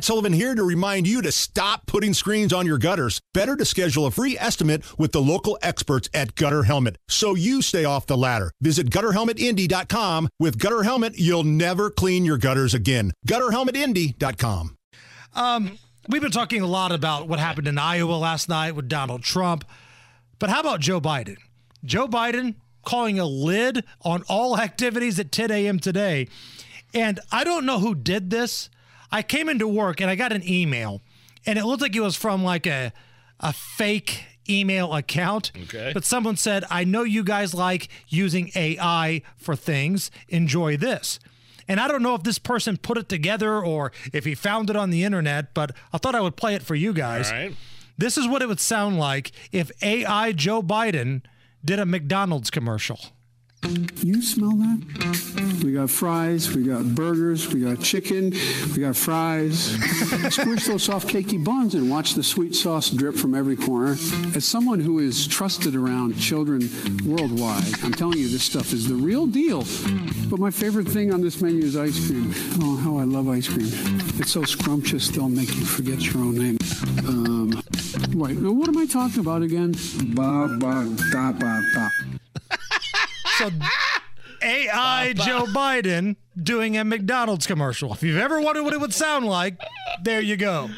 Matt 0.00 0.06
Sullivan 0.06 0.32
here 0.32 0.54
to 0.54 0.64
remind 0.64 1.06
you 1.06 1.20
to 1.20 1.30
stop 1.30 1.84
putting 1.84 2.14
screens 2.14 2.54
on 2.54 2.64
your 2.64 2.78
gutters. 2.78 3.20
Better 3.34 3.54
to 3.54 3.66
schedule 3.66 4.06
a 4.06 4.10
free 4.10 4.34
estimate 4.38 4.82
with 4.98 5.12
the 5.12 5.20
local 5.20 5.58
experts 5.60 6.08
at 6.14 6.34
Gutter 6.36 6.62
Helmet 6.62 6.96
so 7.06 7.34
you 7.34 7.60
stay 7.60 7.84
off 7.84 8.06
the 8.06 8.16
ladder. 8.16 8.50
Visit 8.62 8.88
gutterhelmetindy.com. 8.88 10.30
With 10.38 10.58
Gutter 10.58 10.84
Helmet, 10.84 11.18
you'll 11.18 11.44
never 11.44 11.90
clean 11.90 12.24
your 12.24 12.38
gutters 12.38 12.72
again. 12.72 13.12
Gutterhelmetindy.com. 13.28 14.74
Um, 15.34 15.78
we've 16.08 16.22
been 16.22 16.30
talking 16.30 16.62
a 16.62 16.66
lot 16.66 16.92
about 16.92 17.28
what 17.28 17.38
happened 17.38 17.68
in 17.68 17.76
Iowa 17.76 18.14
last 18.14 18.48
night 18.48 18.74
with 18.74 18.88
Donald 18.88 19.22
Trump. 19.22 19.66
But 20.38 20.48
how 20.48 20.60
about 20.60 20.80
Joe 20.80 21.02
Biden? 21.02 21.36
Joe 21.84 22.08
Biden 22.08 22.54
calling 22.86 23.18
a 23.18 23.26
lid 23.26 23.84
on 24.00 24.22
all 24.30 24.58
activities 24.58 25.20
at 25.20 25.30
10 25.30 25.50
a.m. 25.50 25.78
today. 25.78 26.26
And 26.94 27.20
I 27.30 27.44
don't 27.44 27.66
know 27.66 27.80
who 27.80 27.94
did 27.94 28.30
this. 28.30 28.70
I 29.12 29.22
came 29.22 29.48
into 29.48 29.66
work 29.66 30.00
and 30.00 30.10
I 30.10 30.14
got 30.14 30.32
an 30.32 30.48
email, 30.48 31.00
and 31.46 31.58
it 31.58 31.64
looked 31.64 31.82
like 31.82 31.96
it 31.96 32.00
was 32.00 32.16
from 32.16 32.44
like 32.44 32.66
a 32.66 32.92
a 33.40 33.52
fake 33.52 34.24
email 34.48 34.92
account. 34.94 35.52
Okay. 35.64 35.92
But 35.94 36.04
someone 36.04 36.36
said, 36.36 36.64
I 36.70 36.84
know 36.84 37.02
you 37.02 37.24
guys 37.24 37.54
like 37.54 37.88
using 38.08 38.50
AI 38.54 39.22
for 39.36 39.56
things. 39.56 40.10
Enjoy 40.28 40.76
this. 40.76 41.18
And 41.68 41.78
I 41.78 41.86
don't 41.88 42.02
know 42.02 42.14
if 42.16 42.24
this 42.24 42.38
person 42.38 42.76
put 42.76 42.98
it 42.98 43.08
together 43.08 43.64
or 43.64 43.92
if 44.12 44.24
he 44.24 44.34
found 44.34 44.70
it 44.70 44.76
on 44.76 44.90
the 44.90 45.04
internet, 45.04 45.54
but 45.54 45.70
I 45.92 45.98
thought 45.98 46.14
I 46.14 46.20
would 46.20 46.36
play 46.36 46.54
it 46.54 46.62
for 46.62 46.74
you 46.74 46.92
guys. 46.92 47.30
All 47.30 47.36
right. 47.38 47.54
This 47.96 48.18
is 48.18 48.26
what 48.26 48.42
it 48.42 48.48
would 48.48 48.60
sound 48.60 48.98
like 48.98 49.30
if 49.52 49.70
AI 49.82 50.32
Joe 50.32 50.62
Biden 50.62 51.22
did 51.64 51.78
a 51.78 51.86
McDonald's 51.86 52.50
commercial. 52.50 52.98
You 54.02 54.22
smell 54.22 54.56
that? 54.56 55.29
We 55.70 55.76
got 55.76 55.88
fries, 55.88 56.52
we 56.52 56.64
got 56.64 56.84
burgers, 56.96 57.46
we 57.54 57.60
got 57.60 57.80
chicken, 57.80 58.32
we 58.74 58.82
got 58.82 58.96
fries. 58.96 59.66
Squish 60.34 60.64
those 60.66 60.82
soft 60.82 61.06
cakey 61.06 61.42
buns 61.44 61.76
and 61.76 61.88
watch 61.88 62.14
the 62.14 62.24
sweet 62.24 62.56
sauce 62.56 62.90
drip 62.90 63.14
from 63.14 63.36
every 63.36 63.54
corner. 63.54 63.92
As 64.34 64.44
someone 64.44 64.80
who 64.80 64.98
is 64.98 65.28
trusted 65.28 65.76
around 65.76 66.18
children 66.18 66.68
worldwide, 67.06 67.62
I'm 67.84 67.92
telling 67.92 68.18
you 68.18 68.26
this 68.26 68.42
stuff 68.42 68.72
is 68.72 68.88
the 68.88 68.96
real 68.96 69.28
deal. 69.28 69.64
But 70.28 70.40
my 70.40 70.50
favorite 70.50 70.88
thing 70.88 71.14
on 71.14 71.20
this 71.20 71.40
menu 71.40 71.62
is 71.62 71.76
ice 71.76 72.04
cream. 72.04 72.34
Oh, 72.60 72.74
how 72.78 72.98
I 72.98 73.04
love 73.04 73.28
ice 73.28 73.46
cream. 73.46 73.68
It's 74.18 74.32
so 74.32 74.42
scrumptious 74.42 75.06
they'll 75.06 75.28
make 75.28 75.54
you 75.54 75.64
forget 75.64 76.00
your 76.00 76.24
own 76.24 76.34
name. 76.34 76.58
Um, 77.06 77.62
wait, 78.12 78.34
what 78.40 78.68
am 78.68 78.76
I 78.76 78.86
talking 78.86 79.20
about 79.20 79.42
again? 79.42 79.76
Ba 80.16 80.48
ba 80.58 80.92
da 81.12 81.30
ba 81.30 81.62
ba. 81.76 81.90
So 83.38 83.48
AI 84.42 85.12
Joe 85.14 85.44
Biden 85.46 86.16
doing 86.40 86.76
a 86.76 86.84
McDonald's 86.84 87.46
commercial. 87.46 87.92
If 87.92 88.02
you've 88.02 88.18
ever 88.18 88.40
wondered 88.40 88.62
what 88.64 88.72
it 88.72 88.80
would 88.80 88.94
sound 88.94 89.26
like, 89.26 89.60
there 90.02 90.20
you 90.20 90.36
go. 90.36 90.70